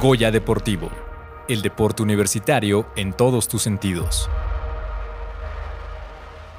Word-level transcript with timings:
Goya 0.00 0.30
Deportivo, 0.30 0.90
el 1.46 1.60
deporte 1.60 2.02
universitario 2.02 2.90
en 2.96 3.12
todos 3.12 3.48
tus 3.48 3.60
sentidos. 3.60 4.30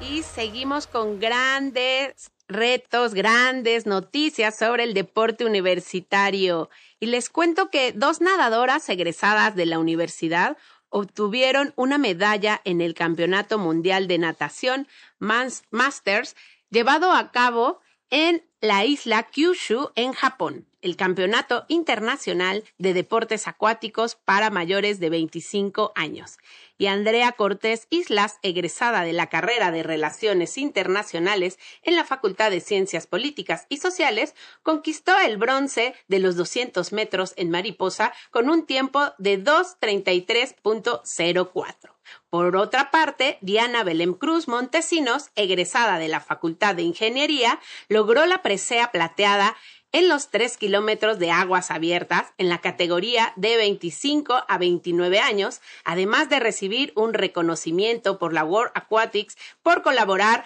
Y 0.00 0.22
seguimos 0.22 0.86
con 0.86 1.18
grandes 1.18 2.30
retos, 2.46 3.14
grandes 3.14 3.84
noticias 3.84 4.56
sobre 4.56 4.84
el 4.84 4.94
deporte 4.94 5.44
universitario. 5.44 6.70
Y 7.00 7.06
les 7.06 7.30
cuento 7.30 7.68
que 7.68 7.90
dos 7.90 8.20
nadadoras 8.20 8.88
egresadas 8.88 9.56
de 9.56 9.66
la 9.66 9.80
universidad 9.80 10.56
obtuvieron 10.88 11.72
una 11.74 11.98
medalla 11.98 12.60
en 12.64 12.80
el 12.80 12.94
Campeonato 12.94 13.58
Mundial 13.58 14.06
de 14.06 14.18
Natación 14.18 14.86
Masters 15.18 16.36
llevado 16.70 17.10
a 17.10 17.32
cabo 17.32 17.80
en 18.08 18.44
la 18.60 18.84
isla 18.84 19.24
Kyushu 19.24 19.90
en 19.96 20.12
Japón 20.12 20.68
el 20.82 20.96
Campeonato 20.96 21.64
Internacional 21.68 22.64
de 22.78 22.92
Deportes 22.92 23.46
Acuáticos 23.48 24.16
para 24.16 24.50
mayores 24.50 25.00
de 25.00 25.08
25 25.10 25.92
años. 25.94 26.38
Y 26.76 26.86
Andrea 26.86 27.30
Cortés 27.32 27.86
Islas, 27.90 28.38
egresada 28.42 29.02
de 29.02 29.12
la 29.12 29.28
carrera 29.28 29.70
de 29.70 29.84
Relaciones 29.84 30.56
Internacionales 30.58 31.58
en 31.82 31.94
la 31.96 32.04
Facultad 32.04 32.50
de 32.50 32.60
Ciencias 32.60 33.06
Políticas 33.06 33.66
y 33.68 33.76
Sociales, 33.78 34.34
conquistó 34.62 35.18
el 35.18 35.36
bronce 35.36 35.94
de 36.08 36.18
los 36.18 36.34
200 36.36 36.92
metros 36.92 37.34
en 37.36 37.50
mariposa 37.50 38.12
con 38.30 38.48
un 38.50 38.66
tiempo 38.66 39.12
de 39.18 39.42
2.33.04. 39.42 41.92
Por 42.30 42.56
otra 42.56 42.90
parte, 42.90 43.38
Diana 43.42 43.84
Belém 43.84 44.14
Cruz 44.14 44.48
Montesinos, 44.48 45.30
egresada 45.36 45.98
de 45.98 46.08
la 46.08 46.20
Facultad 46.20 46.74
de 46.74 46.82
Ingeniería, 46.82 47.60
logró 47.88 48.26
la 48.26 48.42
presea 48.42 48.90
plateada 48.90 49.56
en 49.92 50.08
los 50.08 50.30
3 50.30 50.56
kilómetros 50.56 51.18
de 51.18 51.30
aguas 51.30 51.70
abiertas 51.70 52.32
en 52.38 52.48
la 52.48 52.60
categoría 52.60 53.32
de 53.36 53.56
25 53.56 54.44
a 54.48 54.58
29 54.58 55.20
años, 55.20 55.60
además 55.84 56.28
de 56.28 56.40
recibir 56.40 56.92
un 56.96 57.14
reconocimiento 57.14 58.18
por 58.18 58.32
la 58.32 58.44
World 58.44 58.72
Aquatics 58.74 59.36
por 59.62 59.82
colaborar 59.82 60.44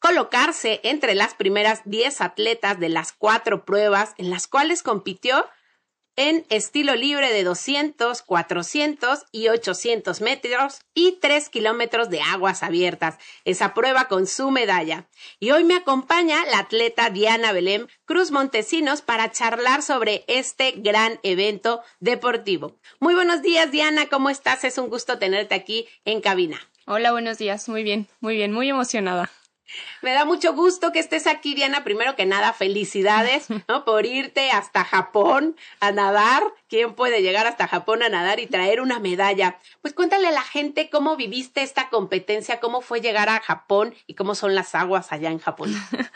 colocarse 0.00 0.80
entre 0.82 1.14
las 1.14 1.34
primeras 1.34 1.82
10 1.84 2.20
atletas 2.22 2.80
de 2.80 2.88
las 2.88 3.12
cuatro 3.12 3.64
pruebas 3.64 4.14
en 4.16 4.30
las 4.30 4.48
cuales 4.48 4.82
compitió 4.82 5.46
en 6.20 6.44
estilo 6.50 6.96
libre 6.96 7.32
de 7.32 7.44
200, 7.44 8.20
400 8.20 9.24
y 9.32 9.48
800 9.48 10.20
metros 10.20 10.80
y 10.92 11.12
3 11.12 11.48
kilómetros 11.48 12.10
de 12.10 12.20
aguas 12.20 12.62
abiertas. 12.62 13.16
Esa 13.46 13.72
prueba 13.72 14.04
con 14.04 14.26
su 14.26 14.50
medalla. 14.50 15.08
Y 15.38 15.52
hoy 15.52 15.64
me 15.64 15.76
acompaña 15.76 16.44
la 16.50 16.58
atleta 16.58 17.08
Diana 17.08 17.52
Belém 17.52 17.86
Cruz 18.04 18.32
Montesinos 18.32 19.00
para 19.00 19.30
charlar 19.30 19.82
sobre 19.82 20.26
este 20.26 20.72
gran 20.72 21.18
evento 21.22 21.80
deportivo. 22.00 22.76
Muy 22.98 23.14
buenos 23.14 23.40
días, 23.40 23.70
Diana. 23.70 24.10
¿Cómo 24.10 24.28
estás? 24.28 24.64
Es 24.64 24.76
un 24.76 24.90
gusto 24.90 25.18
tenerte 25.18 25.54
aquí 25.54 25.88
en 26.04 26.20
cabina. 26.20 26.60
Hola, 26.84 27.12
buenos 27.12 27.38
días. 27.38 27.66
Muy 27.66 27.82
bien, 27.82 28.08
muy 28.20 28.36
bien, 28.36 28.52
muy 28.52 28.68
emocionada. 28.68 29.30
Me 30.02 30.12
da 30.12 30.24
mucho 30.24 30.54
gusto 30.54 30.92
que 30.92 30.98
estés 30.98 31.26
aquí, 31.26 31.54
Diana. 31.54 31.84
Primero 31.84 32.16
que 32.16 32.26
nada, 32.26 32.52
felicidades, 32.52 33.48
¿no? 33.68 33.84
Por 33.84 34.06
irte 34.06 34.50
hasta 34.50 34.84
Japón 34.84 35.56
a 35.80 35.92
nadar. 35.92 36.42
¿Quién 36.68 36.94
puede 36.94 37.22
llegar 37.22 37.46
hasta 37.46 37.68
Japón 37.68 38.02
a 38.02 38.08
nadar 38.08 38.40
y 38.40 38.46
traer 38.46 38.80
una 38.80 38.98
medalla? 38.98 39.58
Pues 39.82 39.94
cuéntale 39.94 40.28
a 40.28 40.32
la 40.32 40.42
gente 40.42 40.90
cómo 40.90 41.16
viviste 41.16 41.62
esta 41.62 41.88
competencia, 41.88 42.60
cómo 42.60 42.80
fue 42.80 43.00
llegar 43.00 43.28
a 43.28 43.40
Japón 43.40 43.94
y 44.06 44.14
cómo 44.14 44.34
son 44.34 44.54
las 44.54 44.74
aguas 44.74 45.12
allá 45.12 45.30
en 45.30 45.38
Japón. 45.38 45.74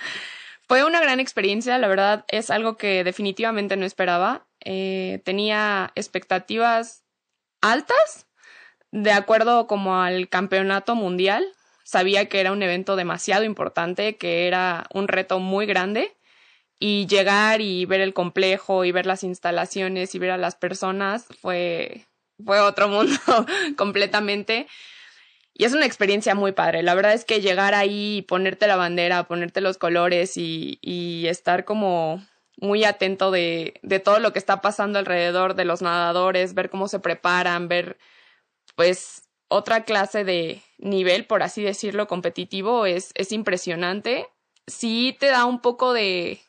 Fue 0.67 0.83
una 0.83 0.99
gran 1.01 1.21
experiencia, 1.21 1.77
la 1.77 1.89
verdad 1.89 2.25
es 2.29 2.49
algo 2.49 2.79
que 2.79 3.05
definitivamente 3.05 3.77
no 3.77 3.85
esperaba. 3.85 4.47
Eh, 4.61 5.21
tenía 5.23 5.93
expectativas 5.95 7.05
altas 7.61 8.27
de 8.91 9.13
acuerdo 9.13 9.67
como 9.67 10.01
al 10.01 10.31
campeonato 10.31 10.95
mundial 10.95 11.45
sabía 11.85 12.29
que 12.29 12.41
era 12.41 12.51
un 12.51 12.63
evento 12.63 12.97
demasiado 12.97 13.45
importante, 13.45 14.17
que 14.17 14.47
era 14.49 14.87
un 14.93 15.07
reto 15.07 15.39
muy 15.39 15.67
grande 15.67 16.17
y 16.81 17.07
llegar 17.07 17.61
y 17.61 17.87
ver 17.87 18.01
el 18.01 18.15
complejo 18.15 18.85
y 18.85 18.93
ver 18.93 19.07
las 19.07 19.23
instalaciones 19.23 20.15
y 20.15 20.19
ver 20.19 20.33
a 20.33 20.39
las 20.39 20.57
personas 20.57 21.27
fue, 21.41 22.07
fue 22.45 22.61
otro 22.61 22.89
mundo 22.89 23.17
completamente. 23.77 24.67
Y 25.57 25.65
es 25.65 25.73
una 25.73 25.87
experiencia 25.87 26.35
muy 26.35 26.51
padre. 26.51 26.83
La 26.83 26.95
verdad 26.95 27.13
es 27.13 27.25
que 27.25 27.41
llegar 27.41 27.75
ahí 27.75 28.17
y 28.19 28.23
ponerte 28.23 28.67
la 28.67 28.75
bandera, 28.75 29.29
ponerte 29.29 29.61
los 29.61 29.79
colores 29.79 30.37
y, 30.37 30.79
y 30.83 31.29
estar 31.29 31.65
como 31.65 32.27
muy 32.57 32.85
atento 32.85 33.31
de, 33.31 33.79
de 33.83 34.01
todo 34.01 34.19
lo 34.19 34.33
que 34.33 34.39
está 34.41 34.61
pasando 34.61 34.99
alrededor 34.99 35.55
de 35.55 35.65
los 35.65 35.81
nadadores, 35.81 36.55
ver 36.55 36.71
cómo 36.71 36.89
se 36.89 36.99
preparan, 36.99 37.69
ver 37.69 37.99
pues 38.75 39.23
otra 39.55 39.85
clase 39.85 40.25
de 40.25 40.63
nivel, 40.79 41.27
por 41.27 41.43
así 41.43 41.63
decirlo, 41.63 42.09
competitivo, 42.09 42.87
es, 42.87 43.13
es 43.15 43.31
impresionante. 43.31 44.27
Sí 44.67 45.17
te 45.21 45.27
da 45.27 45.45
un 45.45 45.61
poco 45.61 45.93
de, 45.93 46.41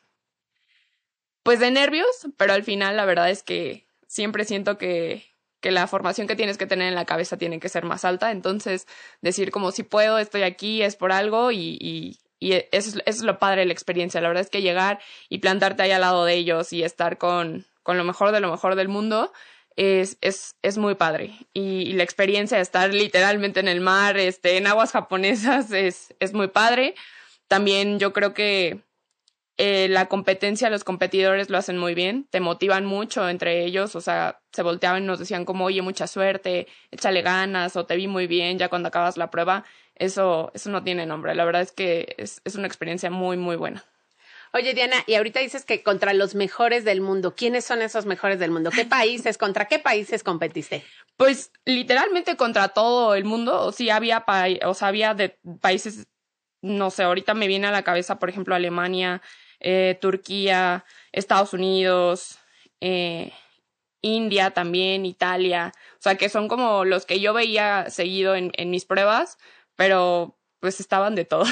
pues 1.44 1.60
de 1.60 1.70
nervios, 1.70 2.26
pero 2.36 2.52
al 2.52 2.64
final 2.64 2.96
la 2.96 3.04
verdad 3.04 3.30
es 3.30 3.44
que 3.44 3.86
siempre 4.08 4.44
siento 4.44 4.76
que, 4.76 5.24
que 5.60 5.70
la 5.70 5.86
formación 5.86 6.26
que 6.26 6.34
tienes 6.34 6.58
que 6.58 6.66
tener 6.66 6.88
en 6.88 6.96
la 6.96 7.04
cabeza 7.04 7.36
tiene 7.36 7.60
que 7.60 7.68
ser 7.68 7.84
más 7.84 8.04
alta. 8.04 8.32
Entonces, 8.32 8.88
decir 9.20 9.52
como 9.52 9.70
si 9.70 9.84
puedo, 9.84 10.18
estoy 10.18 10.42
aquí, 10.42 10.82
es 10.82 10.96
por 10.96 11.12
algo 11.12 11.52
y, 11.52 11.78
y, 11.80 12.18
y 12.40 12.64
eso, 12.72 12.98
es 13.06 13.22
lo 13.22 13.38
padre 13.38 13.60
de 13.60 13.66
la 13.66 13.72
experiencia. 13.72 14.20
La 14.20 14.28
verdad 14.28 14.42
es 14.42 14.50
que 14.50 14.62
llegar 14.62 14.98
y 15.28 15.38
plantarte 15.38 15.84
ahí 15.84 15.92
al 15.92 16.00
lado 16.00 16.24
de 16.24 16.34
ellos 16.34 16.72
y 16.72 16.82
estar 16.82 17.18
con, 17.18 17.66
con 17.84 17.96
lo 17.98 18.02
mejor 18.02 18.32
de 18.32 18.40
lo 18.40 18.50
mejor 18.50 18.74
del 18.74 18.88
mundo, 18.88 19.32
es, 19.76 20.18
es, 20.22 20.56
es 20.62 20.78
muy 20.78 20.94
padre. 20.94 21.34
Y, 21.52 21.92
la 21.92 22.02
experiencia 22.02 22.56
de 22.56 22.62
estar 22.62 22.92
literalmente 22.92 23.60
en 23.60 23.68
el 23.68 23.80
mar, 23.80 24.16
este, 24.16 24.56
en 24.56 24.66
aguas 24.66 24.92
japonesas, 24.92 25.70
es, 25.72 26.14
es 26.20 26.32
muy 26.32 26.48
padre. 26.48 26.94
También 27.48 27.98
yo 27.98 28.12
creo 28.12 28.34
que 28.34 28.80
eh, 29.58 29.88
la 29.88 30.06
competencia, 30.06 30.70
los 30.70 30.84
competidores 30.84 31.48
lo 31.50 31.58
hacen 31.58 31.78
muy 31.78 31.94
bien, 31.94 32.26
te 32.30 32.40
motivan 32.40 32.84
mucho 32.84 33.28
entre 33.28 33.64
ellos, 33.64 33.96
o 33.96 34.00
sea, 34.00 34.40
se 34.52 34.62
volteaban 34.62 35.04
y 35.04 35.06
nos 35.06 35.18
decían 35.18 35.44
como, 35.44 35.64
oye, 35.66 35.80
mucha 35.82 36.06
suerte, 36.06 36.66
échale 36.90 37.22
ganas, 37.22 37.76
o 37.76 37.86
te 37.86 37.96
vi 37.96 38.08
muy 38.08 38.26
bien 38.26 38.58
ya 38.58 38.68
cuando 38.68 38.88
acabas 38.88 39.16
la 39.16 39.30
prueba. 39.30 39.64
Eso, 39.94 40.50
eso 40.54 40.70
no 40.70 40.82
tiene 40.82 41.06
nombre. 41.06 41.34
La 41.34 41.44
verdad 41.44 41.62
es 41.62 41.72
que 41.72 42.14
es, 42.18 42.42
es 42.44 42.54
una 42.56 42.66
experiencia 42.66 43.10
muy, 43.10 43.36
muy 43.38 43.56
buena. 43.56 43.84
Oye, 44.52 44.74
Diana, 44.74 44.96
y 45.06 45.14
ahorita 45.14 45.40
dices 45.40 45.64
que 45.64 45.82
contra 45.82 46.14
los 46.14 46.34
mejores 46.34 46.84
del 46.84 47.00
mundo. 47.00 47.34
¿Quiénes 47.34 47.64
son 47.64 47.82
esos 47.82 48.06
mejores 48.06 48.38
del 48.38 48.50
mundo? 48.50 48.70
¿Qué 48.70 48.84
países? 48.86 49.38
¿Contra 49.38 49.66
qué 49.66 49.78
países 49.78 50.22
competiste? 50.22 50.84
Pues 51.16 51.50
literalmente 51.64 52.36
contra 52.36 52.68
todo 52.68 53.14
el 53.14 53.24
mundo. 53.24 53.72
Sí, 53.72 53.90
había, 53.90 54.24
o 54.64 54.74
sea, 54.74 54.88
había 54.88 55.14
de 55.14 55.38
países, 55.60 56.06
no 56.62 56.90
sé, 56.90 57.02
ahorita 57.02 57.34
me 57.34 57.46
viene 57.46 57.66
a 57.66 57.72
la 57.72 57.82
cabeza, 57.82 58.18
por 58.18 58.28
ejemplo, 58.28 58.54
Alemania, 58.54 59.22
eh, 59.60 59.98
Turquía, 60.00 60.84
Estados 61.12 61.52
Unidos, 61.52 62.38
eh, 62.80 63.32
India 64.02 64.50
también, 64.50 65.06
Italia. 65.06 65.72
O 65.94 66.02
sea, 66.02 66.16
que 66.16 66.28
son 66.28 66.48
como 66.48 66.84
los 66.84 67.06
que 67.06 67.20
yo 67.20 67.34
veía 67.34 67.90
seguido 67.90 68.36
en, 68.36 68.52
en 68.56 68.70
mis 68.70 68.84
pruebas, 68.84 69.38
pero 69.74 70.35
pues 70.66 70.80
estaban 70.80 71.14
de 71.14 71.24
todos. 71.24 71.48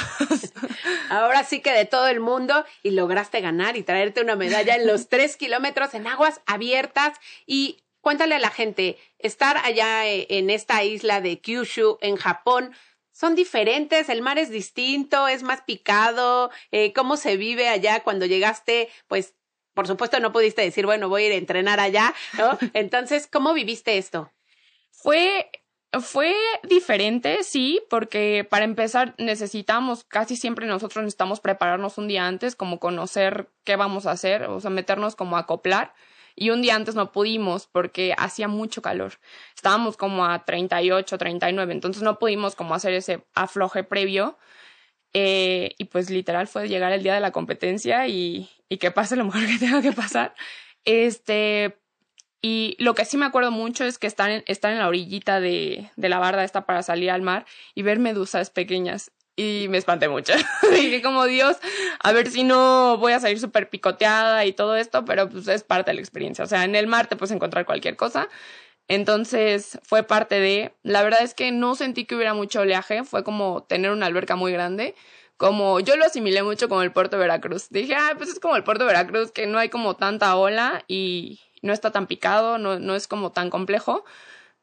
Ahora 1.09 1.45
sí 1.45 1.61
que 1.61 1.71
de 1.71 1.85
todo 1.85 2.09
el 2.09 2.19
mundo 2.19 2.65
y 2.83 2.91
lograste 2.91 3.41
ganar 3.41 3.77
y 3.77 3.85
traerte 3.85 4.21
una 4.21 4.35
medalla 4.35 4.75
en 4.75 4.89
los 4.89 5.09
tres 5.09 5.37
kilómetros 5.37 5.95
en 5.95 6.09
aguas 6.09 6.41
abiertas 6.47 7.17
y 7.47 7.85
cuéntale 8.01 8.35
a 8.35 8.41
la 8.41 8.51
gente, 8.51 8.99
estar 9.21 9.57
allá 9.59 10.09
eh, 10.09 10.27
en 10.31 10.51
esta 10.51 10.83
isla 10.83 11.21
de 11.21 11.39
Kyushu, 11.39 11.99
en 12.01 12.17
Japón, 12.17 12.75
son 13.13 13.37
diferentes, 13.37 14.09
el 14.09 14.21
mar 14.21 14.37
es 14.37 14.51
distinto, 14.51 15.29
es 15.29 15.45
más 15.45 15.63
picado, 15.63 16.51
eh, 16.73 16.93
cómo 16.93 17.17
se 17.17 17.37
vive 17.37 17.69
allá 17.69 18.03
cuando 18.03 18.27
llegaste, 18.27 18.89
pues 19.07 19.35
por 19.75 19.87
supuesto 19.87 20.19
no 20.19 20.33
pudiste 20.33 20.63
decir, 20.63 20.87
bueno, 20.87 21.09
voy 21.09 21.23
a 21.23 21.27
ir 21.29 21.33
a 21.35 21.37
entrenar 21.37 21.79
allá, 21.79 22.13
¿no? 22.37 22.59
Entonces, 22.75 23.29
¿cómo 23.29 23.55
viviste 23.55 23.97
esto? 23.97 24.33
Fue 24.91 25.53
fue 26.01 26.35
diferente, 26.63 27.43
sí, 27.43 27.83
porque 27.91 28.47
para 28.49 28.65
empezar 28.65 29.15
necesitamos, 29.19 30.05
casi 30.05 30.37
siempre 30.37 30.67
nosotros 30.67 31.03
necesitamos 31.05 31.41
prepararnos 31.41 31.99
un 31.99 32.09
día 32.09 32.27
antes, 32.27 32.57
como 32.57 32.81
conocer 32.81 33.49
qué 33.65 33.77
vamos 33.77 34.07
a 34.07 34.13
hacer, 34.13 34.45
o 34.45 34.61
sea, 34.61 34.71
meternos 34.71 35.17
como 35.17 35.37
a 35.37 35.41
acoplar. 35.41 35.95
Y 36.37 36.51
un 36.51 36.63
día 36.63 36.75
antes 36.75 36.97
no 36.97 37.13
pudimos 37.13 37.67
porque 37.67 38.15
hacía 38.19 38.49
mucho 38.49 38.83
calor. 38.83 39.15
Estábamos 39.55 39.97
como 39.97 40.27
a 40.27 40.45
38, 40.45 41.17
39, 41.17 41.73
entonces 41.73 42.03
no 42.03 42.19
pudimos 42.19 42.57
como 42.57 42.75
hacer 42.75 42.93
ese 42.95 43.25
afloje 43.35 43.85
previo. 43.85 44.37
Eh, 45.13 45.75
y 45.79 45.85
pues 45.85 46.11
literal 46.11 46.49
fue 46.49 46.69
llegar 46.69 46.93
el 46.93 47.05
día 47.05 47.15
de 47.15 47.21
la 47.21 47.31
competencia 47.31 48.09
y, 48.09 48.51
y 48.69 48.79
que 48.79 48.91
pase 48.91 49.15
lo 49.15 49.25
mejor 49.25 49.47
que 49.47 49.59
tenga 49.59 49.81
que 49.81 49.93
pasar. 49.93 50.35
Este, 50.85 51.79
y 52.47 52.77
lo 52.79 52.95
que 52.95 53.07
sí 53.07 53.17
me 53.17 53.25
acuerdo 53.25 53.51
mucho 53.51 53.87
es 53.87 53.97
que 53.97 54.07
estar 54.07 54.29
en, 54.31 54.45
en 54.47 54.79
la 54.79 54.87
orillita 54.87 55.41
de, 55.41 55.91
de 55.97 56.09
la 56.11 56.19
barda 56.19 56.45
esta 56.45 56.67
para 56.67 56.83
salir 56.83 57.11
al 57.11 57.23
mar 57.23 57.47
y 57.75 57.81
ver 57.81 57.99
medusas 57.99 58.51
pequeñas. 58.51 59.13
y 59.35 59.65
me 59.71 59.79
espanté 59.79 60.11
mucho. 60.11 60.35
Dije 60.71 61.01
como 61.01 61.25
Dios, 61.25 61.57
a 62.01 62.13
ver 62.13 62.31
si 62.31 62.45
no 62.45 62.99
voy 62.99 63.15
a 63.15 63.21
salir 63.21 63.41
súper 63.41 63.71
picoteada 63.71 64.45
y 64.45 64.53
todo 64.53 64.77
esto, 64.77 65.07
pero 65.07 65.31
pues 65.31 65.49
es 65.49 65.63
parte 65.63 65.93
de 65.93 65.95
la 65.95 66.01
experiencia. 66.03 66.45
O 66.45 66.47
sea, 66.47 66.65
en 66.65 66.75
el 66.75 66.87
mar 66.87 67.07
te 67.07 67.17
puedes 67.17 67.35
encontrar 67.35 67.65
cualquier 67.65 67.97
cosa. 67.97 68.29
Entonces 68.89 69.79
fue 69.83 70.03
parte 70.03 70.39
de, 70.39 70.75
la 70.83 71.03
verdad 71.03 71.23
es 71.23 71.33
que 71.33 71.51
no 71.51 71.75
sentí 71.77 72.05
que 72.05 72.15
hubiera 72.15 72.35
mucho 72.35 72.61
oleaje, 72.61 73.05
fue 73.05 73.25
como 73.25 73.63
tener 73.63 73.91
una 73.91 74.05
alberca 74.05 74.37
muy 74.37 74.53
grande, 74.53 74.95
como 75.39 75.81
yo 75.81 75.97
lo 75.97 76.05
asimilé 76.05 76.43
mucho 76.43 76.69
con 76.69 76.83
el 76.83 76.93
puerto 76.93 77.17
de 77.17 77.23
Veracruz. 77.23 77.71
Dije, 77.71 77.95
ah, 77.95 78.13
pues 78.19 78.29
es 78.29 78.39
como 78.39 78.55
el 78.57 78.65
puerto 78.65 78.85
de 78.85 78.89
Veracruz, 78.89 79.33
que 79.33 79.47
no 79.47 79.59
hay 79.59 79.71
como 79.71 79.97
tanta 79.97 80.37
ola 80.37 80.85
y 80.89 81.41
no 81.65 81.73
está 81.73 81.91
tan 81.91 82.07
picado, 82.07 82.59
no, 82.59 82.79
no 82.79 82.95
es 82.95 83.09
como 83.09 83.33
tan 83.33 83.51
complejo, 83.51 84.05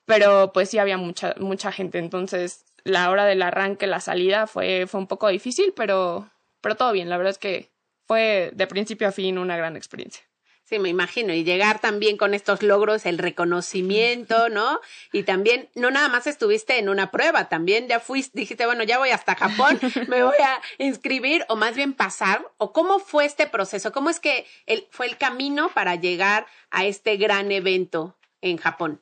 pero 0.05 0.51
pues 0.53 0.69
sí 0.69 0.77
había 0.77 0.97
mucha, 0.97 1.35
mucha 1.39 1.71
gente, 1.71 1.97
entonces 1.97 2.65
la 2.83 3.09
hora 3.09 3.25
del 3.25 3.41
arranque, 3.41 3.87
la 3.87 3.99
salida 3.99 4.47
fue, 4.47 4.85
fue 4.87 4.99
un 4.99 5.07
poco 5.07 5.27
difícil, 5.27 5.73
pero, 5.75 6.29
pero 6.61 6.75
todo 6.75 6.91
bien, 6.91 7.09
la 7.09 7.17
verdad 7.17 7.31
es 7.31 7.37
que 7.39 7.71
fue 8.07 8.51
de 8.53 8.67
principio 8.67 9.07
a 9.07 9.11
fin 9.11 9.37
una 9.37 9.57
gran 9.57 9.75
experiencia. 9.75 10.23
Sí, 10.63 10.79
me 10.79 10.89
imagino. 10.89 11.33
Y 11.33 11.43
llegar 11.43 11.81
también 11.81 12.15
con 12.15 12.33
estos 12.33 12.63
logros, 12.63 13.05
el 13.05 13.17
reconocimiento, 13.17 14.47
¿no? 14.47 14.79
Y 15.11 15.23
también, 15.23 15.69
no 15.75 15.91
nada 15.91 16.07
más 16.07 16.27
estuviste 16.27 16.77
en 16.77 16.87
una 16.87 17.11
prueba, 17.11 17.49
también 17.49 17.89
ya 17.89 17.99
fuiste, 17.99 18.39
dijiste, 18.39 18.65
bueno, 18.65 18.83
ya 18.83 18.97
voy 18.97 19.09
hasta 19.09 19.35
Japón, 19.35 19.79
me 20.07 20.23
voy 20.23 20.37
a 20.37 20.61
inscribir 20.77 21.45
o 21.49 21.57
más 21.57 21.75
bien 21.75 21.93
pasar. 21.93 22.47
¿O 22.57 22.71
cómo 22.71 22.99
fue 22.99 23.25
este 23.25 23.47
proceso? 23.47 23.91
¿Cómo 23.91 24.09
es 24.09 24.21
que 24.21 24.45
el, 24.65 24.87
fue 24.91 25.07
el 25.07 25.17
camino 25.17 25.69
para 25.73 25.95
llegar 25.95 26.47
a 26.69 26.85
este 26.85 27.17
gran 27.17 27.51
evento 27.51 28.15
en 28.39 28.57
Japón? 28.57 29.01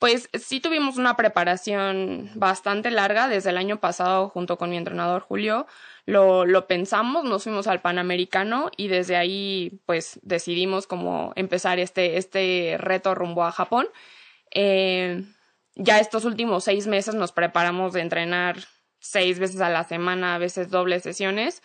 Pues 0.00 0.28
sí 0.32 0.60
tuvimos 0.60 0.96
una 0.96 1.16
preparación 1.16 2.30
bastante 2.34 2.90
larga 2.90 3.28
desde 3.28 3.50
el 3.50 3.58
año 3.58 3.78
pasado 3.78 4.30
junto 4.30 4.58
con 4.58 4.70
mi 4.70 4.76
entrenador 4.76 5.22
Julio 5.22 5.66
lo, 6.06 6.44
lo 6.44 6.66
pensamos, 6.66 7.24
nos 7.24 7.44
fuimos 7.44 7.66
al 7.66 7.80
Panamericano 7.80 8.70
y 8.76 8.88
desde 8.88 9.16
ahí 9.16 9.80
pues 9.86 10.18
decidimos 10.22 10.86
como 10.86 11.32
empezar 11.36 11.78
este, 11.78 12.16
este 12.16 12.76
reto 12.78 13.14
rumbo 13.14 13.44
a 13.44 13.52
Japón. 13.52 13.86
Eh, 14.50 15.22
ya 15.76 16.00
estos 16.00 16.24
últimos 16.24 16.64
seis 16.64 16.86
meses 16.86 17.14
nos 17.14 17.32
preparamos 17.32 17.92
de 17.92 18.00
entrenar 18.00 18.56
seis 18.98 19.38
veces 19.38 19.60
a 19.60 19.68
la 19.68 19.84
semana, 19.84 20.34
a 20.34 20.38
veces 20.38 20.70
dobles 20.70 21.02
sesiones. 21.02 21.62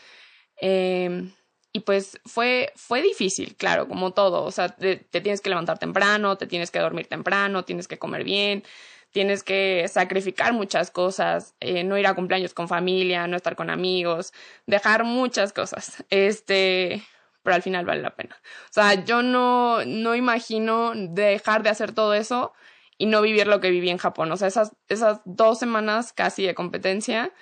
Eh, 0.61 1.31
y 1.75 1.81
pues 1.81 2.21
fue, 2.23 2.71
fue 2.77 3.01
difícil, 3.01 3.57
claro, 3.57 3.89
como 3.89 4.13
todo. 4.13 4.45
O 4.45 4.51
sea, 4.51 4.69
te, 4.69 4.95
tienes 4.95 5.41
que 5.41 5.49
levantar 5.49 5.77
temprano, 5.77 6.37
te 6.37 6.47
tienes 6.47 6.71
que 6.71 6.79
dormir 6.79 7.07
temprano, 7.07 7.65
tienes 7.65 7.89
que 7.89 7.99
comer 7.99 8.23
bien, 8.23 8.63
tienes 9.11 9.43
que 9.43 9.85
sacrificar 9.89 10.53
muchas 10.53 10.89
cosas, 10.89 11.53
eh, 11.59 11.83
no 11.83 11.97
ir 11.97 12.07
a 12.07 12.13
cumpleaños 12.13 12.53
con 12.53 12.69
familia, 12.69 13.27
no 13.27 13.35
estar 13.35 13.57
con 13.57 13.69
amigos, 13.69 14.31
dejar 14.65 15.03
muchas 15.03 15.51
cosas. 15.51 16.05
Este, 16.09 17.03
pero 17.43 17.57
al 17.57 17.61
final 17.61 17.85
vale 17.85 18.01
la 18.01 18.15
pena. 18.15 18.37
O 18.69 18.73
sea, 18.73 19.03
yo 19.03 19.21
no, 19.21 19.83
no 19.83 20.15
imagino 20.15 20.93
dejar 20.95 21.61
de 21.61 21.71
hacer 21.71 21.91
todo 21.91 22.13
eso 22.13 22.53
y 22.97 23.07
no 23.07 23.21
vivir 23.21 23.47
lo 23.47 23.59
que 23.59 23.69
viví 23.69 23.89
en 23.89 23.97
Japón. 23.97 24.31
O 24.31 24.37
sea, 24.37 24.47
esas, 24.47 24.77
esas 24.87 25.19
dos 25.25 25.59
semanas 25.59 26.13
casi 26.13 26.45
de 26.45 26.55
competencia 26.55 27.33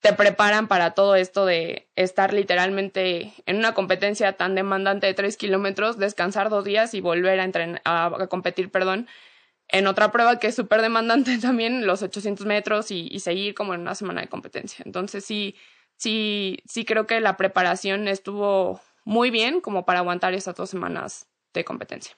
te 0.00 0.14
preparan 0.14 0.66
para 0.66 0.92
todo 0.92 1.14
esto 1.14 1.44
de 1.44 1.88
estar 1.94 2.32
literalmente 2.32 3.34
en 3.46 3.56
una 3.56 3.74
competencia 3.74 4.32
tan 4.32 4.54
demandante 4.54 5.06
de 5.06 5.14
tres 5.14 5.36
kilómetros, 5.36 5.98
descansar 5.98 6.48
dos 6.48 6.64
días 6.64 6.94
y 6.94 7.00
volver 7.00 7.38
a, 7.38 7.44
entrenar, 7.44 7.82
a 7.84 8.26
competir, 8.28 8.70
perdón, 8.70 9.06
en 9.68 9.86
otra 9.86 10.10
prueba 10.10 10.38
que 10.38 10.48
es 10.48 10.54
súper 10.54 10.82
demandante 10.82 11.38
también, 11.40 11.86
los 11.86 12.02
800 12.02 12.46
metros 12.46 12.90
y, 12.90 13.20
seguir 13.20 13.54
como 13.54 13.74
en 13.74 13.82
una 13.82 13.94
semana 13.94 14.22
de 14.22 14.28
competencia. 14.28 14.82
Entonces 14.86 15.24
sí, 15.24 15.54
sí, 15.96 16.58
sí 16.66 16.84
creo 16.84 17.06
que 17.06 17.20
la 17.20 17.36
preparación 17.36 18.08
estuvo 18.08 18.80
muy 19.04 19.30
bien 19.30 19.60
como 19.60 19.84
para 19.84 20.00
aguantar 20.00 20.32
esas 20.34 20.56
dos 20.56 20.70
semanas 20.70 21.26
de 21.52 21.64
competencia. 21.64 22.16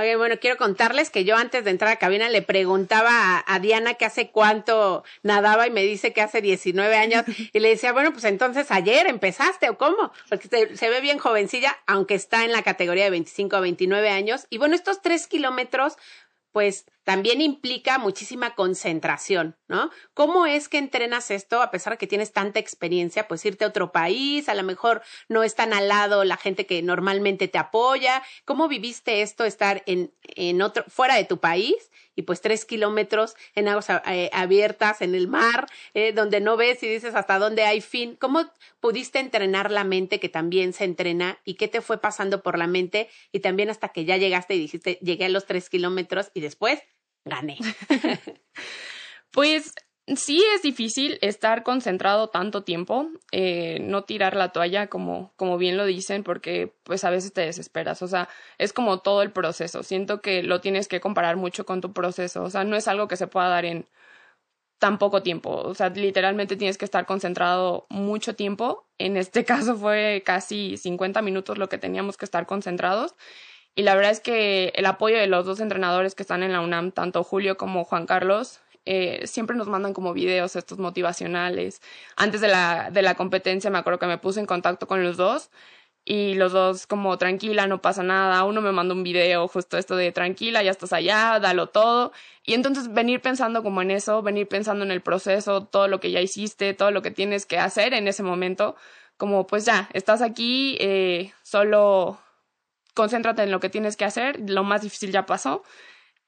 Oye, 0.00 0.16
bueno, 0.16 0.36
quiero 0.40 0.56
contarles 0.56 1.10
que 1.10 1.24
yo 1.24 1.36
antes 1.36 1.62
de 1.62 1.70
entrar 1.70 1.92
a 1.92 1.96
cabina 1.96 2.30
le 2.30 2.40
preguntaba 2.40 3.44
a, 3.46 3.58
Diana 3.58 3.94
que 3.94 4.06
hace 4.06 4.30
cuánto 4.30 5.04
nadaba 5.22 5.66
y 5.66 5.70
me 5.70 5.82
dice 5.82 6.14
que 6.14 6.22
hace 6.22 6.40
19 6.40 6.96
años 6.96 7.24
y 7.52 7.58
le 7.60 7.68
decía, 7.68 7.92
bueno, 7.92 8.10
pues 8.10 8.24
entonces 8.24 8.70
ayer 8.70 9.06
empezaste 9.06 9.68
o 9.68 9.76
cómo, 9.76 10.10
porque 10.30 10.48
se, 10.48 10.74
se 10.74 10.88
ve 10.88 11.02
bien 11.02 11.18
jovencilla, 11.18 11.76
aunque 11.86 12.14
está 12.14 12.46
en 12.46 12.52
la 12.52 12.62
categoría 12.62 13.04
de 13.04 13.10
25 13.10 13.56
a 13.56 13.60
29 13.60 14.08
años. 14.08 14.46
Y 14.48 14.56
bueno, 14.56 14.74
estos 14.74 15.02
tres 15.02 15.26
kilómetros 15.26 15.98
pues 16.52 16.86
también 17.04 17.40
implica 17.40 17.98
muchísima 17.98 18.54
concentración, 18.54 19.56
¿no? 19.68 19.90
¿Cómo 20.14 20.46
es 20.46 20.68
que 20.68 20.78
entrenas 20.78 21.30
esto 21.30 21.62
a 21.62 21.70
pesar 21.70 21.94
de 21.94 21.98
que 21.98 22.06
tienes 22.06 22.32
tanta 22.32 22.60
experiencia? 22.60 23.26
Pues 23.26 23.44
irte 23.44 23.64
a 23.64 23.68
otro 23.68 23.90
país, 23.90 24.48
a 24.48 24.54
lo 24.54 24.62
mejor 24.62 25.02
no 25.28 25.42
es 25.42 25.54
tan 25.54 25.72
al 25.72 25.88
lado 25.88 26.24
la 26.24 26.36
gente 26.36 26.66
que 26.66 26.82
normalmente 26.82 27.48
te 27.48 27.58
apoya. 27.58 28.22
¿Cómo 28.44 28.68
viviste 28.68 29.22
esto, 29.22 29.44
estar 29.44 29.82
en, 29.86 30.12
en 30.22 30.62
otro, 30.62 30.84
fuera 30.88 31.16
de 31.16 31.24
tu 31.24 31.38
país 31.38 31.90
y 32.14 32.22
pues 32.22 32.40
tres 32.40 32.64
kilómetros 32.64 33.34
en 33.54 33.68
aguas 33.68 33.88
eh, 34.06 34.30
abiertas, 34.32 35.00
en 35.00 35.14
el 35.14 35.26
mar, 35.26 35.66
eh, 35.94 36.12
donde 36.12 36.40
no 36.40 36.56
ves 36.56 36.82
y 36.82 36.88
dices 36.88 37.14
hasta 37.14 37.38
dónde 37.38 37.64
hay 37.64 37.80
fin. 37.80 38.16
¿Cómo 38.20 38.44
pudiste 38.80 39.18
entrenar 39.20 39.70
la 39.70 39.84
mente 39.84 40.20
que 40.20 40.28
también 40.28 40.72
se 40.72 40.84
entrena 40.84 41.38
y 41.44 41.54
qué 41.54 41.68
te 41.68 41.80
fue 41.80 42.00
pasando 42.00 42.42
por 42.42 42.58
la 42.58 42.66
mente 42.66 43.08
y 43.32 43.40
también 43.40 43.70
hasta 43.70 43.88
que 43.88 44.04
ya 44.04 44.16
llegaste 44.16 44.54
y 44.54 44.60
dijiste, 44.60 44.98
llegué 45.02 45.26
a 45.26 45.28
los 45.30 45.46
tres 45.46 45.70
kilómetros 45.70 46.30
y 46.34 46.40
después 46.40 46.82
gané? 47.24 47.58
pues 49.30 49.74
sí 50.16 50.42
es 50.54 50.62
difícil 50.62 51.18
estar 51.20 51.62
concentrado 51.62 52.28
tanto 52.28 52.62
tiempo, 52.62 53.08
eh, 53.32 53.78
no 53.80 54.04
tirar 54.04 54.36
la 54.36 54.50
toalla 54.50 54.88
como, 54.88 55.32
como 55.36 55.58
bien 55.58 55.76
lo 55.76 55.86
dicen, 55.86 56.22
porque 56.24 56.74
pues 56.82 57.04
a 57.04 57.10
veces 57.10 57.32
te 57.32 57.42
desesperas, 57.42 58.02
o 58.02 58.08
sea, 58.08 58.28
es 58.58 58.72
como 58.72 59.00
todo 59.00 59.22
el 59.22 59.32
proceso, 59.32 59.82
siento 59.82 60.20
que 60.20 60.42
lo 60.42 60.60
tienes 60.60 60.88
que 60.88 61.00
comparar 61.00 61.36
mucho 61.36 61.64
con 61.66 61.80
tu 61.80 61.92
proceso, 61.92 62.42
o 62.42 62.50
sea, 62.50 62.64
no 62.64 62.76
es 62.76 62.88
algo 62.88 63.08
que 63.08 63.16
se 63.16 63.26
pueda 63.26 63.48
dar 63.48 63.64
en 63.64 63.86
tan 64.78 64.98
poco 64.98 65.22
tiempo, 65.22 65.50
o 65.50 65.74
sea, 65.74 65.90
literalmente 65.90 66.56
tienes 66.56 66.78
que 66.78 66.86
estar 66.86 67.04
concentrado 67.06 67.86
mucho 67.90 68.34
tiempo, 68.34 68.86
en 68.98 69.16
este 69.16 69.44
caso 69.74 69.76
fue 69.76 70.22
casi 70.24 70.76
50 70.76 71.22
minutos 71.22 71.58
lo 71.58 71.68
que 71.68 71.78
teníamos 71.78 72.16
que 72.16 72.24
estar 72.24 72.46
concentrados. 72.46 73.14
Y 73.80 73.82
la 73.82 73.94
verdad 73.94 74.10
es 74.10 74.20
que 74.20 74.74
el 74.74 74.84
apoyo 74.84 75.16
de 75.16 75.26
los 75.26 75.46
dos 75.46 75.58
entrenadores 75.58 76.14
que 76.14 76.22
están 76.22 76.42
en 76.42 76.52
la 76.52 76.60
UNAM, 76.60 76.92
tanto 76.92 77.24
Julio 77.24 77.56
como 77.56 77.84
Juan 77.84 78.04
Carlos, 78.04 78.60
eh, 78.84 79.26
siempre 79.26 79.56
nos 79.56 79.68
mandan 79.68 79.94
como 79.94 80.12
videos 80.12 80.54
estos 80.54 80.78
motivacionales. 80.78 81.80
Antes 82.14 82.42
de 82.42 82.48
la, 82.48 82.90
de 82.90 83.00
la 83.00 83.14
competencia 83.14 83.70
me 83.70 83.78
acuerdo 83.78 83.98
que 83.98 84.06
me 84.06 84.18
puse 84.18 84.38
en 84.38 84.44
contacto 84.44 84.86
con 84.86 85.02
los 85.02 85.16
dos 85.16 85.50
y 86.04 86.34
los 86.34 86.52
dos 86.52 86.86
como 86.86 87.16
tranquila, 87.16 87.66
no 87.66 87.80
pasa 87.80 88.02
nada. 88.02 88.44
Uno 88.44 88.60
me 88.60 88.70
mandó 88.70 88.92
un 88.92 89.02
video 89.02 89.48
justo 89.48 89.78
esto 89.78 89.96
de 89.96 90.12
tranquila, 90.12 90.62
ya 90.62 90.72
estás 90.72 90.92
allá, 90.92 91.38
dalo 91.40 91.68
todo. 91.68 92.12
Y 92.44 92.52
entonces 92.52 92.92
venir 92.92 93.22
pensando 93.22 93.62
como 93.62 93.80
en 93.80 93.92
eso, 93.92 94.20
venir 94.20 94.46
pensando 94.46 94.84
en 94.84 94.90
el 94.90 95.00
proceso, 95.00 95.64
todo 95.64 95.88
lo 95.88 96.00
que 96.00 96.10
ya 96.10 96.20
hiciste, 96.20 96.74
todo 96.74 96.90
lo 96.90 97.00
que 97.00 97.12
tienes 97.12 97.46
que 97.46 97.58
hacer 97.58 97.94
en 97.94 98.08
ese 98.08 98.22
momento, 98.22 98.76
como 99.16 99.46
pues 99.46 99.64
ya, 99.64 99.88
estás 99.94 100.20
aquí, 100.20 100.76
eh, 100.80 101.32
solo 101.42 102.18
concéntrate 102.94 103.42
en 103.42 103.50
lo 103.50 103.60
que 103.60 103.68
tienes 103.68 103.96
que 103.96 104.04
hacer, 104.04 104.38
lo 104.48 104.64
más 104.64 104.82
difícil 104.82 105.12
ya 105.12 105.26
pasó, 105.26 105.62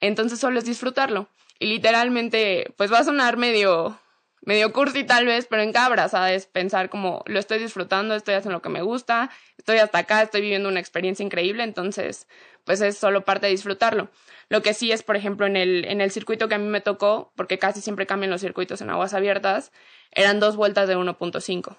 entonces 0.00 0.38
solo 0.38 0.58
es 0.58 0.64
disfrutarlo. 0.64 1.28
Y 1.58 1.66
literalmente, 1.66 2.72
pues 2.76 2.92
va 2.92 2.98
a 2.98 3.04
sonar 3.04 3.36
medio, 3.36 3.98
medio 4.40 4.72
cursi 4.72 5.04
tal 5.04 5.26
vez, 5.26 5.46
pero 5.48 5.62
en 5.62 5.72
cabra, 5.72 6.08
¿sabes? 6.08 6.46
Pensar 6.46 6.90
como 6.90 7.22
lo 7.26 7.38
estoy 7.38 7.58
disfrutando, 7.58 8.14
estoy 8.14 8.34
haciendo 8.34 8.56
lo 8.56 8.62
que 8.62 8.68
me 8.68 8.82
gusta, 8.82 9.30
estoy 9.58 9.78
hasta 9.78 9.98
acá, 9.98 10.22
estoy 10.22 10.40
viviendo 10.40 10.68
una 10.68 10.80
experiencia 10.80 11.24
increíble, 11.24 11.62
entonces, 11.62 12.26
pues 12.64 12.80
es 12.80 12.98
solo 12.98 13.24
parte 13.24 13.46
de 13.46 13.52
disfrutarlo. 13.52 14.10
Lo 14.48 14.60
que 14.60 14.74
sí 14.74 14.92
es, 14.92 15.02
por 15.02 15.16
ejemplo, 15.16 15.46
en 15.46 15.56
el, 15.56 15.84
en 15.84 16.00
el 16.00 16.10
circuito 16.10 16.48
que 16.48 16.56
a 16.56 16.58
mí 16.58 16.68
me 16.68 16.80
tocó, 16.80 17.32
porque 17.36 17.58
casi 17.58 17.80
siempre 17.80 18.06
cambian 18.06 18.30
los 18.30 18.40
circuitos 18.40 18.80
en 18.80 18.90
aguas 18.90 19.14
abiertas, 19.14 19.72
eran 20.10 20.40
dos 20.40 20.56
vueltas 20.56 20.88
de 20.88 20.96
1.5. 20.96 21.78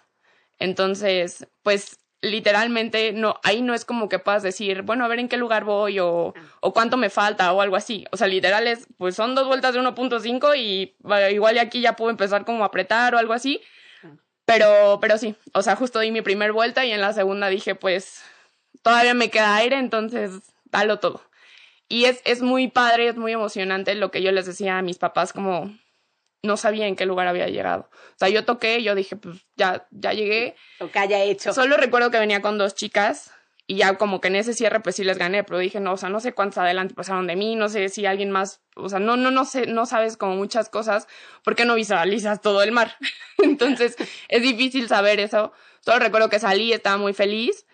Entonces, 0.60 1.48
pues 1.62 2.00
literalmente 2.24 3.12
no, 3.12 3.40
ahí 3.44 3.62
no 3.62 3.74
es 3.74 3.84
como 3.84 4.08
que 4.08 4.18
puedas 4.18 4.44
decir, 4.44 4.82
bueno, 4.84 5.04
a 5.04 5.10
ver 5.10 5.20
en 5.20 5.28
qué 5.28 5.36
lugar 5.36 5.66
voy 5.66 6.00
o, 6.00 6.34
o 6.62 6.74
cuánto 6.74 6.96
me 6.96 7.10
falta 7.10 7.52
o 7.52 7.60
algo 7.60 7.76
así. 7.76 8.06
O 8.12 8.18
sea, 8.18 8.28
literal 8.28 8.66
es, 8.66 8.88
pues 8.98 9.16
son 9.16 9.36
dos 9.36 9.46
vueltas 9.46 9.74
de 9.74 9.82
1.5 9.82 10.58
y 10.58 10.96
igual 11.32 11.60
aquí 11.60 11.82
ya 11.82 11.98
puedo 11.98 12.12
empezar 12.12 12.46
como 12.46 12.64
a 12.64 12.68
apretar 12.68 13.14
o 13.14 13.18
algo 13.18 13.34
así. 13.34 13.62
Pero, 14.46 15.00
pero 15.02 15.18
sí, 15.18 15.36
o 15.54 15.62
sea, 15.62 15.76
justo 15.76 16.00
di 16.00 16.12
mi 16.12 16.22
primer 16.22 16.54
vuelta 16.54 16.86
y 16.86 16.92
en 16.92 17.02
la 17.02 17.12
segunda 17.12 17.50
dije, 17.50 17.76
pues 17.76 18.24
todavía 18.82 19.14
me 19.14 19.30
queda 19.30 19.58
aire, 19.58 19.78
entonces 19.78 20.54
dalo 20.66 21.00
todo. 21.00 21.22
Y 21.90 22.06
es, 22.06 22.22
es 22.24 22.42
muy 22.42 22.70
padre, 22.70 23.10
es 23.10 23.18
muy 23.18 23.34
emocionante 23.34 23.96
lo 23.96 24.12
que 24.12 24.22
yo 24.22 24.32
les 24.32 24.46
decía 24.46 24.78
a 24.78 24.82
mis 24.82 24.98
papás, 24.98 25.34
como 25.34 25.78
no 26.44 26.58
sabía 26.58 26.88
en 26.88 26.96
qué 26.96 27.06
lugar 27.06 27.28
había 27.28 27.48
llegado. 27.48 27.90
O 27.92 28.18
sea, 28.18 28.30
yo 28.30 28.44
toqué, 28.46 28.84
yo 28.84 28.96
dije, 28.96 29.16
pues 29.16 29.46
ya, 29.56 29.88
ya 29.92 30.14
llegué. 30.14 30.56
Lo 30.80 30.92
que 30.92 31.00
haya 31.00 31.24
hecho. 31.24 31.54
Solo 31.54 31.78
recuerdo 31.78 32.12
que 32.12 32.20
venía 32.20 32.42
con 32.42 32.58
dos 32.58 32.76
chicas 32.76 33.32
y 33.66 33.78
ya 33.78 33.98
como 33.98 34.20
que 34.20 34.28
en 34.28 34.36
ese 34.36 34.54
cierre 34.54 34.82
pues 34.82 34.98
sí 34.98 35.06
les 35.06 35.18
gané, 35.18 35.46
pero 35.46 35.58
dije, 35.58 35.80
no, 35.80 35.94
o 35.94 35.98
sea, 35.98 36.10
no 36.10 36.20
sé 36.20 36.34
cuántos 36.34 36.58
adelante 36.58 36.94
pasaron 36.94 37.28
de 37.28 37.38
mí, 37.38 37.56
no 37.56 37.70
sé 37.70 37.88
si 37.88 38.06
alguien 38.06 38.30
más, 38.30 38.62
o 38.76 38.90
sea, 38.90 39.00
no, 39.00 39.16
no, 39.16 39.32
no 39.32 39.46
sé, 39.46 39.68
no 39.68 39.86
sabes 39.86 40.18
como 40.18 40.36
muchas 40.36 40.68
cosas 40.68 41.08
porque 41.46 41.64
no 41.64 41.76
visualizas 41.76 42.42
todo 42.42 42.62
el 42.62 42.74
mar. 42.74 42.98
Entonces 43.38 43.96
es 44.28 44.42
difícil 44.42 44.90
saber 44.90 45.22
eso. 45.22 45.54
Solo 45.80 46.00
recuerdo 46.00 46.30
que 46.30 46.40
salí, 46.40 46.74
estaba 46.74 46.98
muy 46.98 47.14
feliz 47.14 47.66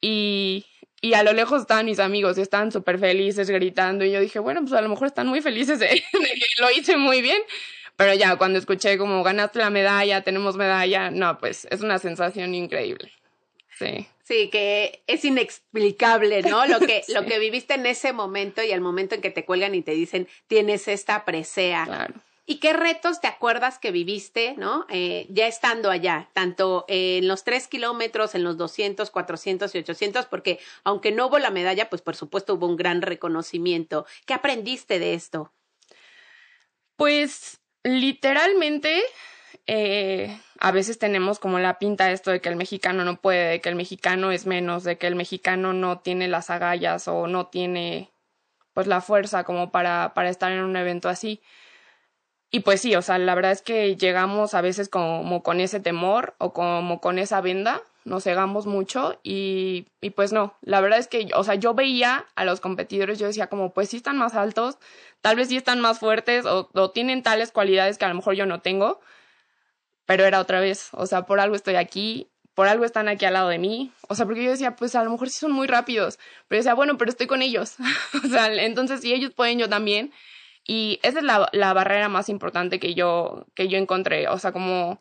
y, 0.00 0.66
y 1.00 1.14
a 1.14 1.22
lo 1.22 1.32
lejos 1.32 1.60
estaban 1.60 1.86
mis 1.86 2.00
amigos 2.00 2.38
y 2.38 2.40
estaban 2.40 2.72
súper 2.72 2.98
felices 2.98 3.48
gritando 3.48 4.04
y 4.04 4.10
yo 4.10 4.20
dije, 4.20 4.40
bueno, 4.40 4.62
pues 4.62 4.72
a 4.72 4.80
lo 4.80 4.88
mejor 4.88 5.06
están 5.06 5.28
muy 5.28 5.40
felices 5.42 5.78
de, 5.78 5.86
de 5.86 6.00
que 6.02 6.46
lo 6.60 6.70
hice 6.72 6.96
muy 6.96 7.22
bien. 7.22 7.40
Pero 7.96 8.14
ya 8.14 8.36
cuando 8.36 8.58
escuché 8.58 8.98
como 8.98 9.22
ganaste 9.22 9.58
la 9.58 9.70
medalla, 9.70 10.22
tenemos 10.22 10.56
medalla, 10.56 11.10
no, 11.10 11.38
pues 11.38 11.66
es 11.70 11.80
una 11.80 11.98
sensación 11.98 12.54
increíble. 12.54 13.12
Sí. 13.78 14.06
Sí, 14.24 14.48
que 14.50 15.02
es 15.06 15.24
inexplicable, 15.24 16.42
¿no? 16.42 16.66
Lo 16.66 16.80
que, 16.80 17.02
lo 17.14 17.24
que 17.24 17.38
viviste 17.38 17.74
en 17.74 17.86
ese 17.86 18.12
momento 18.12 18.62
y 18.62 18.72
el 18.72 18.80
momento 18.80 19.14
en 19.14 19.20
que 19.20 19.30
te 19.30 19.44
cuelgan 19.44 19.74
y 19.74 19.82
te 19.82 19.92
dicen, 19.92 20.28
tienes 20.48 20.88
esta 20.88 21.24
presea. 21.24 21.84
Claro. 21.84 22.14
¿Y 22.48 22.56
qué 22.56 22.72
retos 22.72 23.20
te 23.20 23.26
acuerdas 23.26 23.78
que 23.78 23.90
viviste, 23.90 24.54
¿no? 24.56 24.86
Eh, 24.88 25.26
ya 25.30 25.48
estando 25.48 25.90
allá, 25.90 26.30
tanto 26.32 26.84
en 26.86 27.26
los 27.26 27.42
tres 27.42 27.66
kilómetros, 27.66 28.36
en 28.36 28.44
los 28.44 28.56
200, 28.56 29.10
400 29.10 29.74
y 29.74 29.78
800, 29.78 30.26
porque 30.26 30.60
aunque 30.84 31.10
no 31.10 31.26
hubo 31.26 31.40
la 31.40 31.50
medalla, 31.50 31.90
pues 31.90 32.02
por 32.02 32.14
supuesto 32.14 32.54
hubo 32.54 32.66
un 32.66 32.76
gran 32.76 33.02
reconocimiento. 33.02 34.06
¿Qué 34.26 34.34
aprendiste 34.34 35.00
de 35.00 35.14
esto? 35.14 35.52
Pues 36.94 37.60
literalmente 37.86 39.02
eh, 39.66 40.38
a 40.58 40.70
veces 40.72 40.98
tenemos 40.98 41.38
como 41.38 41.58
la 41.58 41.78
pinta 41.78 42.10
esto 42.10 42.30
de 42.30 42.40
que 42.40 42.48
el 42.48 42.56
mexicano 42.56 43.04
no 43.04 43.20
puede, 43.20 43.48
de 43.48 43.60
que 43.60 43.68
el 43.68 43.76
mexicano 43.76 44.30
es 44.32 44.46
menos, 44.46 44.84
de 44.84 44.98
que 44.98 45.06
el 45.06 45.16
mexicano 45.16 45.72
no 45.72 46.00
tiene 46.00 46.28
las 46.28 46.50
agallas 46.50 47.08
o 47.08 47.26
no 47.26 47.46
tiene 47.46 48.12
pues 48.74 48.86
la 48.86 49.00
fuerza 49.00 49.44
como 49.44 49.70
para, 49.70 50.12
para 50.14 50.28
estar 50.28 50.52
en 50.52 50.62
un 50.62 50.76
evento 50.76 51.08
así. 51.08 51.40
Y 52.50 52.60
pues 52.60 52.80
sí, 52.80 52.94
o 52.94 53.02
sea, 53.02 53.18
la 53.18 53.34
verdad 53.34 53.52
es 53.52 53.62
que 53.62 53.96
llegamos 53.96 54.54
a 54.54 54.60
veces 54.60 54.88
como 54.88 55.42
con 55.42 55.60
ese 55.60 55.80
temor 55.80 56.34
o 56.38 56.52
como 56.52 57.00
con 57.00 57.18
esa 57.18 57.40
venda, 57.40 57.82
nos 58.06 58.22
cegamos 58.22 58.66
mucho 58.66 59.18
y, 59.24 59.88
y 60.00 60.10
pues 60.10 60.32
no, 60.32 60.56
la 60.62 60.80
verdad 60.80 61.00
es 61.00 61.08
que, 61.08 61.28
o 61.34 61.42
sea, 61.42 61.56
yo 61.56 61.74
veía 61.74 62.24
a 62.36 62.44
los 62.44 62.60
competidores, 62.60 63.18
yo 63.18 63.26
decía 63.26 63.48
como, 63.48 63.74
pues 63.74 63.88
sí 63.90 63.96
están 63.96 64.16
más 64.16 64.34
altos, 64.36 64.78
tal 65.20 65.34
vez 65.34 65.48
sí 65.48 65.56
están 65.56 65.80
más 65.80 65.98
fuertes 65.98 66.46
o, 66.46 66.90
tienen 66.92 67.24
tales 67.24 67.50
cualidades 67.50 67.98
que 67.98 68.04
a 68.04 68.08
lo 68.08 68.14
mejor 68.14 68.34
yo 68.34 68.46
no 68.46 68.60
tengo, 68.62 69.00
pero 70.06 70.24
era 70.24 70.38
otra 70.38 70.60
vez, 70.60 70.90
o 70.92 71.06
sea, 71.06 71.26
por 71.26 71.40
algo 71.40 71.56
estoy 71.56 71.74
aquí, 71.74 72.30
por 72.54 72.68
algo 72.68 72.84
están 72.84 73.08
aquí 73.08 73.24
al 73.24 73.34
lado 73.34 73.48
de 73.48 73.58
mí, 73.58 73.90
o 74.08 74.14
sea, 74.14 74.24
porque 74.24 74.44
yo 74.44 74.52
decía, 74.52 74.76
pues 74.76 74.94
a 74.94 75.02
lo 75.02 75.10
mejor 75.10 75.28
sí 75.28 75.38
son 75.40 75.50
muy 75.50 75.66
rápidos, 75.66 76.18
pero 76.46 76.58
yo 76.58 76.62
decía, 76.62 76.74
bueno, 76.74 76.96
pero 76.98 77.10
estoy 77.10 77.26
con 77.26 77.42
ellos, 77.42 77.74
o 78.24 78.28
sea, 78.28 78.54
entonces 78.54 79.00
si 79.00 79.12
ellos 79.12 79.32
pueden, 79.34 79.58
yo 79.58 79.68
también, 79.68 80.12
y 80.64 81.00
esa 81.02 81.18
es 81.18 81.24
la, 81.24 81.48
la, 81.52 81.72
barrera 81.72 82.08
más 82.08 82.28
importante 82.28 82.78
que 82.78 82.94
yo, 82.94 83.46
que 83.56 83.66
yo 83.66 83.78
encontré, 83.78 84.28
o 84.28 84.38
sea, 84.38 84.52
como 84.52 85.00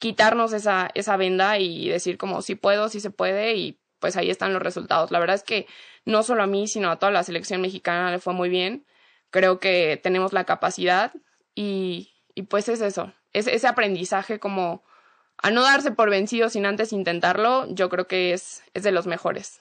quitarnos 0.00 0.52
esa, 0.52 0.90
esa 0.94 1.16
venda 1.16 1.58
y 1.58 1.88
decir 1.88 2.18
como, 2.18 2.42
sí 2.42 2.56
puedo, 2.56 2.88
sí 2.88 3.00
se 3.00 3.10
puede, 3.10 3.54
y 3.54 3.80
pues 4.00 4.16
ahí 4.16 4.30
están 4.30 4.52
los 4.52 4.62
resultados. 4.62 5.12
La 5.12 5.20
verdad 5.20 5.36
es 5.36 5.44
que 5.44 5.66
no 6.04 6.24
solo 6.24 6.42
a 6.42 6.46
mí, 6.48 6.66
sino 6.66 6.90
a 6.90 6.98
toda 6.98 7.12
la 7.12 7.22
selección 7.22 7.60
mexicana 7.60 8.10
le 8.10 8.18
fue 8.18 8.32
muy 8.32 8.48
bien, 8.48 8.86
creo 9.30 9.60
que 9.60 10.00
tenemos 10.02 10.32
la 10.32 10.44
capacidad 10.44 11.12
y, 11.54 12.14
y 12.34 12.42
pues 12.42 12.68
es 12.68 12.80
eso, 12.80 13.12
es 13.32 13.46
ese 13.46 13.68
aprendizaje 13.68 14.40
como 14.40 14.82
a 15.36 15.50
no 15.50 15.62
darse 15.62 15.92
por 15.92 16.10
vencido 16.10 16.48
sin 16.48 16.66
antes 16.66 16.92
intentarlo, 16.92 17.66
yo 17.68 17.88
creo 17.90 18.06
que 18.06 18.32
es, 18.32 18.62
es 18.74 18.82
de 18.82 18.92
los 18.92 19.06
mejores. 19.06 19.60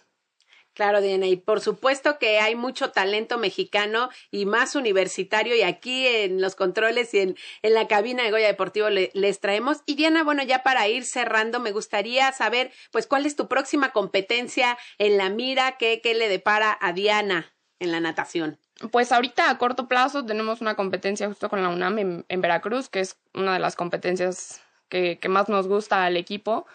Claro, 0.79 1.01
Diana, 1.01 1.27
y 1.27 1.35
por 1.35 1.59
supuesto 1.59 2.17
que 2.19 2.39
hay 2.39 2.55
mucho 2.55 2.91
talento 2.91 3.37
mexicano 3.37 4.07
y 4.31 4.45
más 4.45 4.75
universitario, 4.75 5.53
y 5.53 5.61
aquí 5.61 6.07
en 6.07 6.39
los 6.39 6.55
controles 6.55 7.13
y 7.13 7.19
en, 7.19 7.35
en 7.63 7.73
la 7.73 7.89
cabina 7.89 8.23
de 8.23 8.31
Goya 8.31 8.47
Deportivo 8.47 8.89
le, 8.89 9.11
les 9.13 9.41
traemos. 9.41 9.79
Y 9.85 9.95
Diana, 9.95 10.23
bueno, 10.23 10.41
ya 10.41 10.63
para 10.63 10.87
ir 10.87 11.03
cerrando, 11.03 11.59
me 11.59 11.73
gustaría 11.73 12.31
saber, 12.31 12.71
pues, 12.93 13.07
cuál 13.07 13.25
es 13.25 13.35
tu 13.35 13.49
próxima 13.49 13.91
competencia 13.91 14.77
en 14.99 15.17
la 15.17 15.29
mira, 15.29 15.75
qué, 15.77 15.99
qué 16.01 16.13
le 16.13 16.29
depara 16.29 16.77
a 16.79 16.93
Diana 16.93 17.53
en 17.79 17.91
la 17.91 17.99
natación. 17.99 18.57
Pues 18.89 19.11
ahorita 19.11 19.49
a 19.49 19.57
corto 19.57 19.89
plazo 19.89 20.25
tenemos 20.25 20.61
una 20.61 20.75
competencia 20.75 21.27
justo 21.27 21.49
con 21.49 21.61
la 21.61 21.67
UNAM 21.67 21.99
en, 21.99 22.25
en 22.29 22.39
Veracruz, 22.39 22.87
que 22.87 23.01
es 23.01 23.17
una 23.33 23.51
de 23.51 23.59
las 23.59 23.75
competencias 23.75 24.61
que, 24.87 25.19
que, 25.19 25.27
más 25.27 25.49
nos 25.49 25.67
gusta 25.67 26.05
al 26.05 26.15
equipo, 26.15 26.67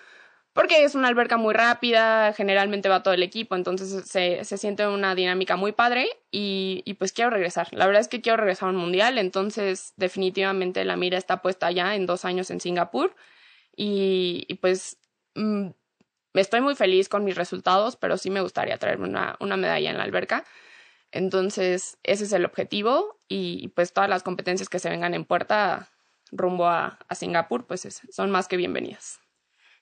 porque 0.55 0.85
es 0.85 0.95
una 0.95 1.09
alberca 1.09 1.37
muy 1.37 1.53
rápida, 1.53 2.33
generalmente 2.33 2.89
va 2.89 3.03
todo 3.03 3.13
el 3.13 3.25
equipo, 3.25 3.57
entonces 3.57 4.09
se, 4.09 4.45
se 4.45 4.57
siente 4.57 4.87
una 4.87 5.17
dinámica 5.17 5.57
muy 5.57 5.73
padre 5.73 6.09
y, 6.31 6.95
pues 6.99 7.13
quiero 7.13 7.31
regresar. 7.31 7.69
La 7.73 7.87
verdad 7.87 8.01
es 8.01 8.09
que 8.09 8.21
quiero 8.21 8.37
regresar 8.39 8.69
a 8.69 8.73
un 8.73 8.77
mundial, 8.77 9.19
entonces 9.19 9.95
definitivamente 9.97 10.85
la 10.85 10.97
mira 10.97 11.19
está 11.19 11.43
puesta 11.43 11.71
ya 11.73 11.97
en 11.97 12.07
dos 12.07 12.25
años 12.25 12.51
en 12.51 12.61
Singapur 12.61 13.15
y, 13.77 14.47
pues 14.61 14.97
mmm, 15.35 15.71
estoy 16.35 16.61
muy 16.61 16.77
feliz 16.77 17.09
con 17.09 17.25
mis 17.25 17.37
resultados, 17.37 17.97
pero 17.97 18.17
sí 18.17 18.31
me 18.31 18.41
gustaría 18.41 18.79
traerme 18.79 19.09
una, 19.09 19.37
una 19.41 19.57
medalla 19.57 19.91
en 19.91 19.99
la 19.99 20.05
alberca. 20.05 20.45
Entonces, 21.11 21.99
ese 22.05 22.25
es 22.25 22.33
el 22.33 22.45
objetivo 22.45 23.21
y 23.29 23.69
pues 23.69 23.93
todas 23.93 24.11
las 24.11 24.23
competencias 24.23 24.69
que 24.69 24.79
se 24.79 24.91
vengan 24.91 25.15
en 25.15 25.25
puerta 25.25 25.89
rumbo 26.31 26.69
a, 26.69 26.99
Singapur, 27.13 27.67
pues 27.67 27.85
es, 27.87 28.03
son 28.11 28.31
más 28.31 28.49
que 28.49 28.57
bienvenidas. 28.57 29.24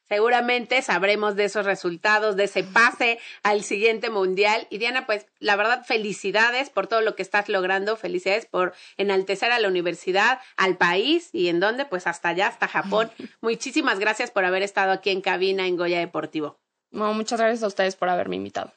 Seguramente 0.09 0.83
sabremos 0.83 1.37
de 1.37 1.45
esos 1.45 1.65
resultados, 1.65 2.37
de 2.37 2.45
ese 2.45 2.65
pase 2.65 3.19
al 3.43 3.63
siguiente 3.63 4.11
mundial. 4.11 4.67
Y 4.71 4.79
Diana, 4.79 5.07
pues 5.07 5.27
la 5.39 5.57
verdad, 5.57 5.85
felicidades 5.85 6.71
por 6.71 6.87
todo 6.87 7.01
lo 7.01 7.17
que 7.17 7.23
estás 7.23 7.49
logrando, 7.49 7.97
felicidades 7.97 8.47
por 8.47 8.75
enaltecer 8.97 9.53
a 9.53 9.59
la 9.59 9.69
universidad, 9.69 10.41
al 10.57 10.77
país 10.77 11.31
y 11.33 11.49
en 11.49 11.61
dónde, 11.61 11.87
pues 11.87 12.07
hasta 12.07 12.29
allá, 12.29 12.49
hasta 12.49 12.69
Japón. 12.69 13.11
Muchísimas 13.41 13.99
gracias 13.99 14.31
por 14.31 14.45
haber 14.45 14.63
estado 14.63 14.93
aquí 14.93 15.11
en 15.11 15.23
cabina 15.23 15.67
en 15.67 15.77
Goya 15.77 16.01
Deportivo. 16.01 16.59
No, 16.91 17.15
muchas 17.15 17.41
gracias 17.41 17.63
a 17.63 17.69
ustedes 17.69 17.97
por 17.97 18.11
haberme 18.11 18.37
invitado. 18.37 18.73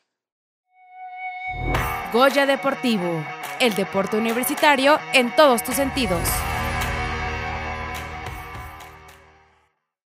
Goya 2.13 2.45
Deportivo, 2.45 3.25
el 3.59 3.75
deporte 3.75 4.15
universitario 4.15 4.99
en 5.13 5.35
todos 5.35 5.63
tus 5.63 5.75
sentidos. 5.75 6.21